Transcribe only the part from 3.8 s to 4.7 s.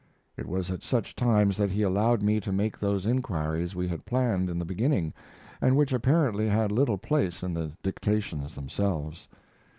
had planned in the